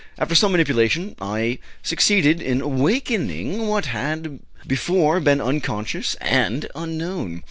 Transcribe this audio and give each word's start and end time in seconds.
After 0.17 0.33
some 0.33 0.51
manipulation, 0.53 1.15
I 1.21 1.59
succeeded 1.83 2.41
in 2.41 2.59
awakening 2.59 3.67
what 3.67 3.85
had 3.85 4.39
before 4.65 5.19
been 5.19 5.39
unconscious 5.39 6.15
and 6.15 6.67
unknown. 6.73 7.39